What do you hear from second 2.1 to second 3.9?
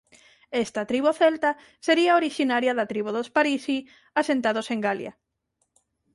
orixinaria da tribo dos Parisii